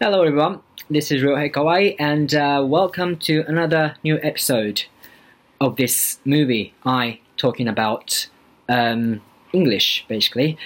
[0.00, 0.60] Hello everyone,
[0.90, 4.84] this is Ryohei Kawai and uh, welcome to another new episode
[5.60, 8.28] of this movie I talking about
[8.68, 9.20] um,
[9.52, 10.58] English basically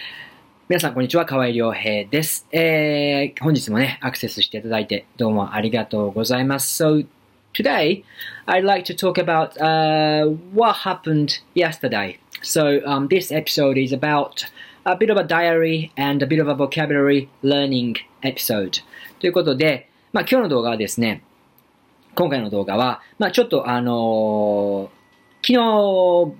[0.68, 6.82] 皆さんこんにちは、河合良平です、えー、本日もね、アクセスしていただいてどうもありがとうございます。
[6.82, 7.06] So,
[7.54, 8.02] today,
[8.46, 12.18] I'd like to talk about uh, what happened yesterday.
[12.42, 14.44] So, um, this episode is about
[14.84, 18.80] a bit of a diary and a bit of a vocabulary learning episode.
[19.21, 21.23] ということで、まあ今日の動画はですね、
[22.15, 25.01] 今回の動画は、まあちょっとあのー
[25.43, 26.35] 昨日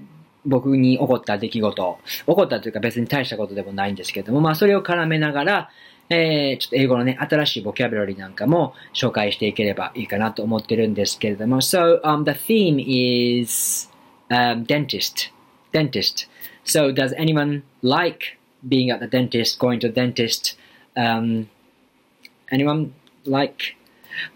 [0.45, 5.70] 僕に起こった出来事、起こったというか別に大したことでもないんですけども、まあそれを絡めながら、
[6.09, 13.89] えー、ちょっと英語のね、新しいボキャブラリーなんかも紹介していければいいかなと思ってるんですけれども、So, um, the theme is
[14.29, 15.31] um, dentist.
[15.71, 16.27] Dentist.
[16.65, 18.37] So, does anyone like
[18.67, 20.57] being at the dentist, going to the dentist?
[20.95, 21.48] Um,
[22.50, 23.76] anyone like?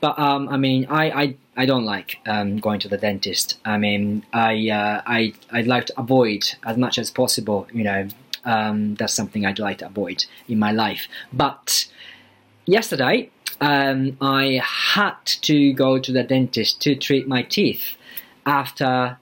[0.00, 3.59] But um, I mean, I, I, I don't like um, going to the dentist.
[3.65, 7.66] I mean, I, uh, I, I'd like to avoid as much as possible.
[7.73, 8.09] You know,
[8.45, 11.09] um, that's something I'd like to avoid in my life.
[11.32, 11.87] But
[12.66, 17.96] yesterday, um, I had to go to the dentist to treat my teeth
[18.46, 19.18] after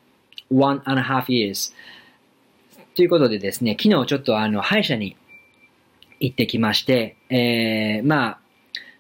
[0.49, 1.73] one and a half years.
[2.95, 5.17] ということでですね、昨日ちょっとあの歯医者に
[6.19, 8.39] 行ってきまして、えー、まあ、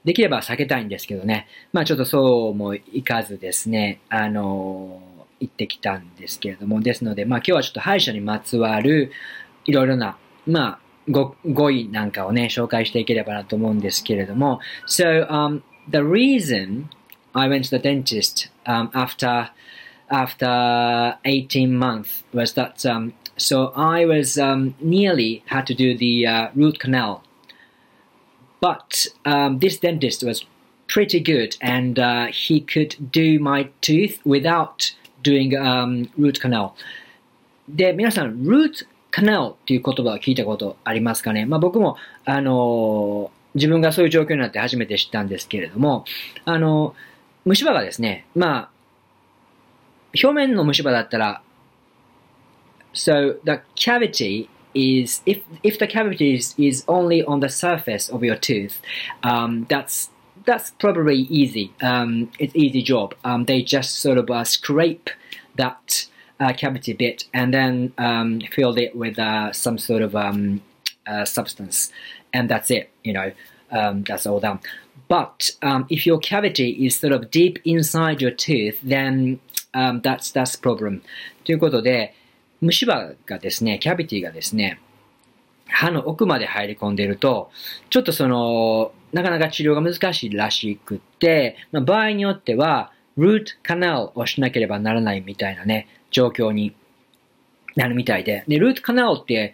[0.05, 5.01] できれば避けたいんですけどね、まあちょっとそうもいかずですね、あの
[5.39, 9.11] 行ってきたんですけれども、ですので、まあ今日はちょっと歯医者にまつわる
[9.65, 16.85] いろいろな、まあご語彙なんかをね、紹介していければなと思うんですけれども、So, um, the reason
[17.33, 19.49] I went to the dentist um, after
[20.09, 26.27] after 18 months was that um, so I was um, nearly had to do the
[26.27, 27.23] uh, root canal
[28.63, 30.45] but um, this dentist was
[30.87, 36.71] pretty good and uh, he could do my tooth without doing um, root canal
[37.67, 46.05] で皆さん root canal っていう言葉を聞いたことありますかね、まあ、僕も、あのー自分がそういう状況になって初めて知ったんですけれども、
[46.43, 47.13] あのー
[47.45, 48.69] 虫歯がですね、まあ、
[50.13, 51.43] 表面の虫歯だったら、
[52.95, 58.36] so the cavity is if if the cavity is, is only on the surface of your
[58.36, 58.80] tooth,
[59.22, 60.10] um, that's
[60.44, 61.72] that's probably easy.
[61.82, 63.14] Um, it's easy job.
[63.24, 65.10] Um, they just sort of uh, scrape
[65.56, 66.06] that
[66.40, 70.62] uh, cavity bit and then um, filled it with uh, some sort of um,
[71.06, 71.92] uh, substance,
[72.32, 72.90] and that's it.
[73.04, 73.32] You know,
[73.70, 74.60] um, that's all done.
[75.08, 79.40] But um, if your cavity is sort of deep inside your tooth, then
[79.74, 81.02] um, that's that's problem.
[81.44, 82.14] ということで、
[82.63, 84.79] 虫歯がですね、キャビティがですね、
[85.67, 87.51] 歯の奥まで入り込んでいると、
[87.89, 96.75] ちょっとその、なかなか治療が難しいらしくって、まあ、場合によっては、ルートカナルをしなければならないみたいなね、状況に
[97.75, 98.43] なるみたいで。
[98.47, 99.53] で、ルートカナルって、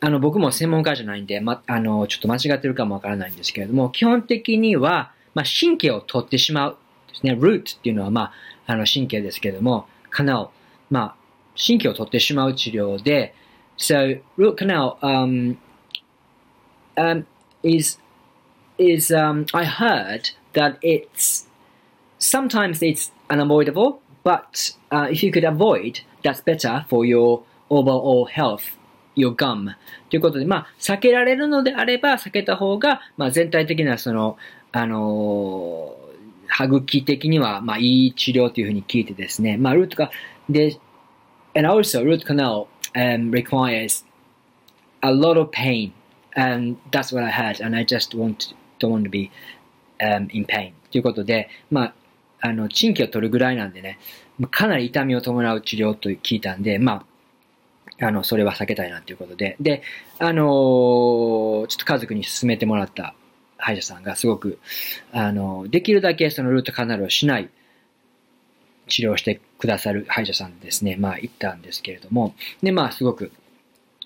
[0.00, 6.76] あの、僕も専門家じゃないんで、ま、あの、ちょっと間違ってるかもわからないんですけれども、基本的には、まあ、神経を取ってしまう
[7.08, 7.34] ですね。
[7.34, 8.32] ルートっていうのは、まあ、
[8.66, 10.48] あの、神経ですけれども、カナル、
[10.90, 11.17] まあ、
[11.58, 13.34] 神経を取ってしまう治療で、
[13.76, 15.56] so root canal um,
[16.96, 17.24] um,
[17.62, 17.98] is
[18.78, 21.46] is um, I heard that it's
[22.18, 28.76] sometimes it's unavoidable, but uh, if you could avoid, that's better for your overall health,
[29.16, 29.74] your gum.
[30.10, 34.38] ということで、まあ、避けられるのであれば避けた方が、まあ、全体的なその、
[34.72, 36.08] あのー
[36.48, 40.10] 歯茎的には、まあ、いい治療というふうに聞いてですね、まあ、ルートが、
[40.48, 40.78] で、
[41.54, 44.04] and also root canal um, requires
[45.02, 45.92] a lot of pain,
[46.34, 49.30] and that's what I had, and I just want don't want to be
[50.00, 50.72] um, in pain.
[50.90, 51.94] ということで、まあ、
[52.40, 53.98] あの、賃金を取るぐらいなんでね、
[54.50, 57.04] かなり痛みを伴う治療と聞いたんで、ま
[58.00, 59.82] あ、あの、それは避けたいなということで、で、
[60.18, 63.14] あのーちょっと家族に勧めてもらった
[63.58, 64.58] 歯医者さんがすごく、
[65.12, 67.50] あのできるだけそのルートカナルをしない
[68.87, 73.31] 治療をしてくださる歯医者さんですね、まあ行ったんですけれども、で、まあすごく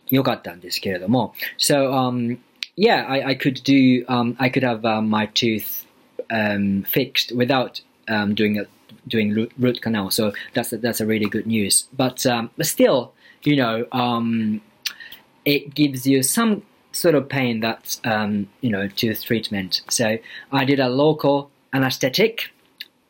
[0.10, 2.38] 良かったんですけれども、so, um,
[2.78, 5.86] yeah, I, I could do, um, I could have um, my tooth
[6.30, 8.66] um, fixed without um, doing a
[9.08, 10.12] doing root, root canal.
[10.12, 11.88] So that's a, that's a really good news.
[11.96, 14.62] But um, but still, you know, um,
[15.46, 19.82] it gives you some sort of pain that's um, you know tooth treatment.
[19.90, 20.18] So
[20.52, 22.52] I did a local anesthetic.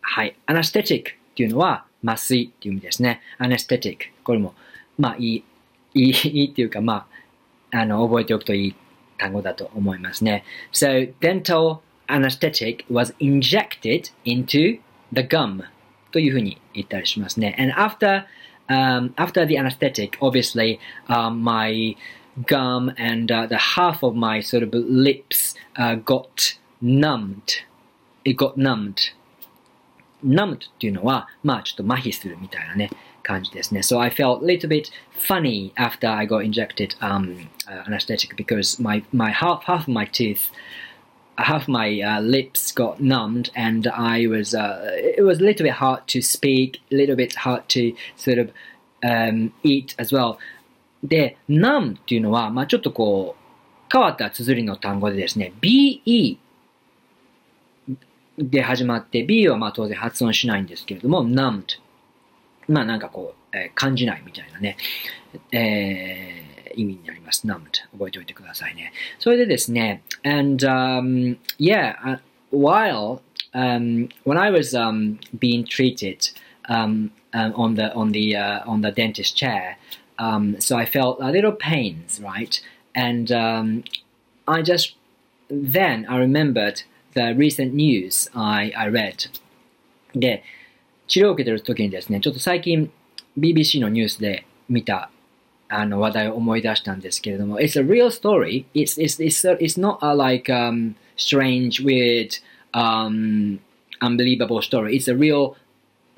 [0.01, 0.35] はい。
[0.47, 3.20] anesthetic っていうのは麻酔っていう意味ですね。
[3.38, 3.96] anesthetic。
[4.22, 4.54] これも、
[4.98, 5.44] まあいい、
[5.94, 7.06] いい、いいっていうか、ま
[7.72, 8.74] あ、あの、覚えておくといい
[9.18, 10.44] 単語だと思いますね。
[10.72, 14.80] So, dental anesthetic was injected into
[15.12, 15.62] the gum
[16.10, 17.56] というふうに言ったりしますね。
[17.58, 18.24] And after,
[18.68, 21.96] um, after the anesthetic, obviously, um, my
[22.46, 27.64] gum and uh, the half of my sort of lips uh, got numbed.
[28.24, 29.12] It got numbed.
[30.23, 32.89] numbed っていうのは、まあちょっと麻痺するみたいなね、
[33.23, 33.81] 感じですね。
[33.81, 39.03] So I felt a little bit funny after I got injected um, uh, anesthetic because my,
[39.11, 40.51] my half, half of my teeth
[41.37, 45.73] half my uh, lips got numbed and I was uh, it was a little bit
[45.73, 48.51] hard to speak, a little bit hard to sort of
[49.03, 50.37] um, eat as well.
[51.03, 53.43] で、numb っていうのは、まあちょっとこう、
[53.91, 56.01] 変わった綴りの単語でですね、be
[58.37, 61.79] で始まって、b はまあ当然発音しないんですけれども、numbed。
[62.67, 64.77] まあなんかこう、えー、感じないみたいなね。
[65.51, 67.45] えー意味になります。
[67.45, 68.93] numbed 覚えておいてくださいね。
[69.19, 72.19] それでですね、and、um, yeah, uh,
[72.51, 73.21] while
[73.53, 76.19] um, when I was um, being treated
[76.69, 79.77] um, um, on the on the uh, on the dentist chair,
[80.17, 82.61] um, so I felt a little pains, right?
[82.95, 83.83] And um,
[84.47, 84.95] I just
[85.49, 86.83] then I remembered
[87.13, 89.29] the recent news I, I read.
[90.15, 90.43] で、
[91.07, 92.91] 治療を受けてる時にですね、ちょっと最近
[93.37, 95.09] BBC のニュースで見た
[95.69, 98.65] あの話題を思い出したんですけれども、It's a real story.
[98.73, 102.39] It's, it's, it's, it's not a like um, strange, weird,
[102.73, 103.59] um,
[104.01, 104.95] unbelievable story.
[104.95, 105.55] It's a real,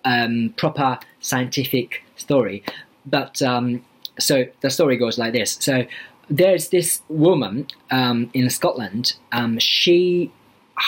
[0.06, 2.64] um, proper scientific story.
[3.06, 3.84] But um,
[4.20, 5.58] so the story goes like this.
[5.60, 5.86] So
[6.30, 9.14] there's this woman um, in Scotland.
[9.32, 10.32] Um, she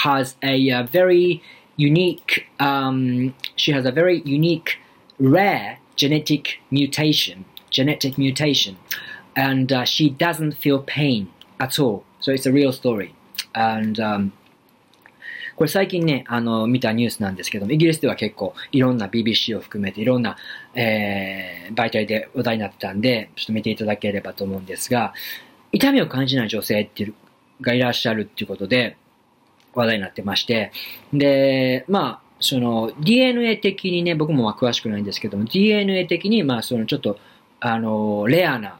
[0.05, 1.43] has a, a very
[1.77, 2.47] unique.
[2.59, 4.79] Um, she has a very unique,
[5.19, 8.77] rare genetic mutation genetic mutation,
[9.35, 11.29] and uh, she doesn't feel pain
[11.61, 12.05] at all.
[12.21, 13.15] So it's a real story.
[13.55, 14.33] And um,
[15.57, 20.37] これ最近ね、あの、見たニュースなんですけども、イギリスでは結構いろんな BBC を含めていろんな、
[20.75, 25.15] えー、媒体で話題になってたんで、ちょっと見ていただければと思うんですが、
[25.73, 27.15] 痛みを感じない女性っていう
[27.63, 28.99] がいらっしゃるっていうことで
[29.77, 30.73] 話題になってまして、
[31.13, 37.19] で、まあ、その DNA 的にね、僕も詳しくないんですけども、DNA 的にまあそのちょっと
[37.61, 38.79] あの、レアな、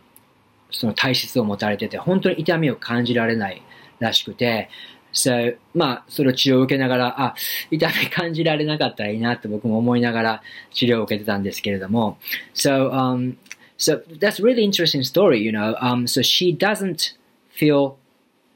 [0.71, 3.63] その体質を持たれてて、本当に痛みを感じられない
[3.99, 4.69] らしくて、
[5.13, 7.35] So, まあ、それを治療を受けながら、あ、
[7.71, 12.19] 痛み感じられなかったらいいなって僕も思いながら治療を受けてたんですけれども。
[12.53, 13.37] So, um,
[13.79, 15.75] so that's really interesting story, you know.
[15.81, 17.17] Um, so she doesn't
[17.51, 17.97] feel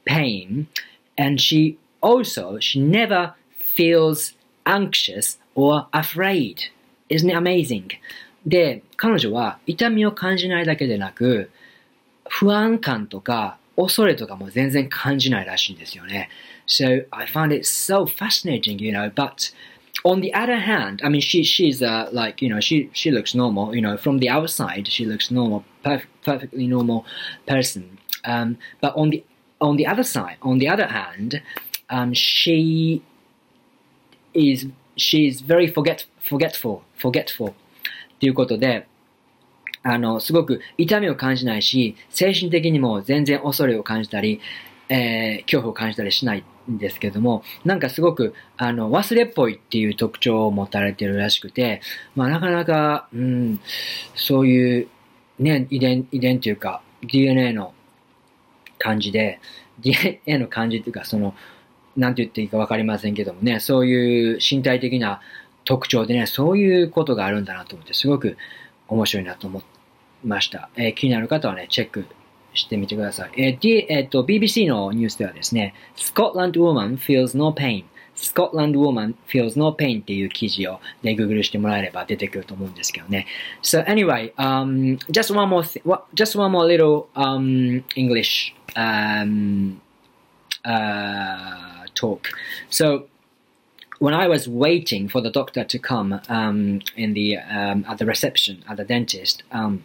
[0.05, 0.67] pain
[1.17, 4.34] and she also, she never feels
[4.64, 6.64] anxious or afraid.
[7.08, 7.92] Isn't it amazing?
[8.46, 11.50] で、彼女は痛みを感じないだけでなく、
[12.28, 16.28] 不安感とか恐れとかも全然感じないらしいんですよね。
[16.66, 19.52] So I found it so fascinating, you know, but
[20.04, 23.34] on the other hand, I mean, she she's uh, like you know she she looks
[23.34, 23.74] normal.
[23.74, 27.04] You know, from the outside, she looks normal, perf- perfectly normal
[27.46, 27.98] person.
[28.24, 29.24] Um, but on the
[29.60, 31.42] on the other side, on the other hand,
[31.91, 33.01] um, she
[34.33, 37.53] is she's very forget forgetful forgetful
[38.19, 38.87] ということで、
[39.83, 44.39] あの、すごく痛みを感じないし、精神的にも全然恐れを感じたり、
[44.89, 51.81] えー、恐怖を感じたりしないんですけども、なんかすごく、あの、忘れっぽいっていう特徴を持たれてるらしくて、
[52.15, 53.59] まあなかなか、うん、
[54.13, 54.87] そういう、
[55.39, 57.73] ね、遺伝、遺伝というか、DNA の
[58.77, 59.39] 感じで、
[59.79, 61.33] DNA の感じっていうか、その、
[61.97, 65.21] なんて言っていいかわかりませんけどもね、そういう身体的な
[65.65, 68.37] 特徴でね、そういうことがあるんだなと思って、すごく
[68.87, 69.63] 面白いなと思い
[70.25, 70.69] ました。
[70.75, 72.05] えー、気になる方はね、チェック
[72.53, 73.31] してみてください。
[73.37, 77.83] えー、D えー、と、BBC のニュースではですね、Scotland woman feels no pain
[78.15, 83.25] Scotland woman feels no pain っていう記事をね、Google してもらえれば出てくると思うんですけどね。
[83.61, 85.81] So anyway, um, just one more, thing,
[86.13, 89.79] just one more little um, English um,
[90.63, 92.29] uh, talk.
[92.69, 93.07] So
[94.01, 98.05] when I was waiting for the doctor to come um, in the um, at the
[98.07, 99.83] reception at the dentist, um,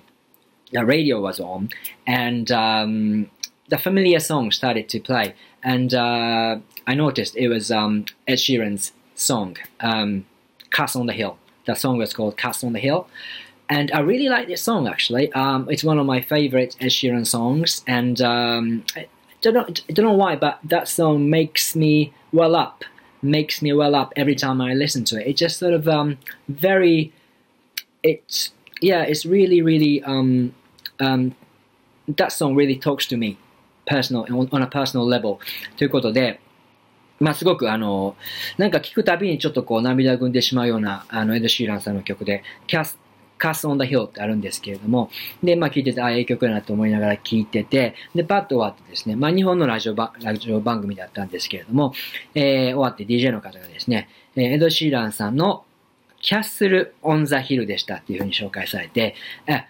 [0.73, 1.69] the radio was on,
[2.07, 3.31] and um,
[3.69, 8.93] the familiar song started to play, and uh, I noticed it was um, Ed Sheeran's
[9.15, 10.25] song, um,
[10.71, 11.37] "Castle on the Hill."
[11.67, 13.09] The song was called "Castle on the Hill."
[13.69, 15.31] And I really like this song actually.
[15.35, 19.07] it's one of my favorite Ed Sheeran songs, and I
[19.51, 22.85] don't know, I don't know why, but that song makes me well up
[23.23, 25.27] makes me well up every time I listen to it.
[25.27, 27.13] It just sort of um, very,
[28.03, 30.55] it's yeah, it's really really um,
[31.01, 31.35] um,
[32.09, 33.39] that song really talks to me
[33.87, 35.39] personal on, on a personal level
[35.77, 36.41] ということで。
[37.19, 38.15] まあすごくあの、
[38.59, 42.99] なんか聞くたびにちょっとこう涙ぐんでしまうようなあのエド・シーランさんの曲で、キャス、
[43.39, 45.11] カス・オン・ダ・ヒルってあるんですけれども、
[45.43, 51.93] で、まあ聞いてて、ああ、ええ曲やなと思いながら聞いてて、で、パッと終わってですね、まあ日本のラジオばラジオ番組だったんですけれども、
[52.35, 55.65] えー、終わって DJ の方がですね、えーエド・シーランさんの
[56.21, 59.15] キャッスル・オン・ザ・ヒルでしたっていうふうに紹介されて、
[59.47, 59.65] え、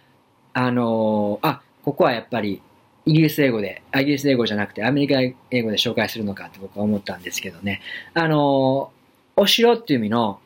[0.52, 2.62] あのーあ、ここはやっぱり
[3.04, 5.20] イギリス英語で、イギリス英語じゃなくてアメリカ
[5.50, 7.80] 英語で紹介するのかって僕は思ったんですけどね。
[8.14, 8.90] あの
[9.36, 10.40] お城っていう意味の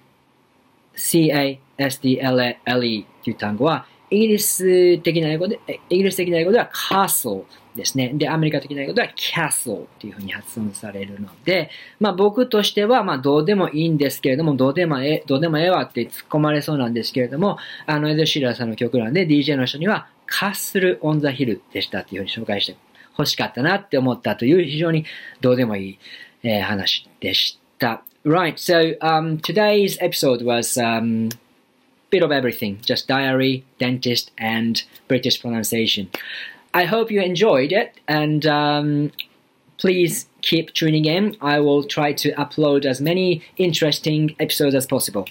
[0.97, 7.45] C-A-S-D-L-E っていう単語は、イギリス的な英語で、イギリス的な英語では castle
[7.77, 8.11] ですね。
[8.15, 22.77] で、アメリカ的な英語では castle っていうふうに発音されるので、まあ僕としては、まあどうでもいいんですけれども、どうでもええ、どうでもええわって突っ込まれそうなんですけれども、あの、エド・シーラーさんの曲なんで、DJ の人には、カッスル・オン・ザ・ヒルでしたっていうふうに紹介して
[23.17, 25.05] 欲しかったなって思ったという非常に
[25.41, 25.99] どうでもいい、
[26.43, 28.03] えー話でした。
[28.25, 31.31] Right, so um, today's episode was um,
[32.11, 36.11] bit of everything, just diary, dentist, and British pronunciation.
[36.75, 39.13] I hope you enjoyed it, and um,
[39.79, 41.37] please keep tuning in.
[41.41, 45.27] I will try to upload as many interesting episodes as possible.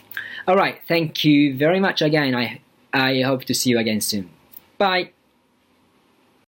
[0.47, 2.35] All right, thank you very much again.
[2.35, 2.61] I
[2.93, 4.29] I hope to see you again soon.
[4.77, 5.11] Bye.